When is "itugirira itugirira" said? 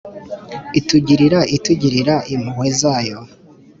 0.79-2.15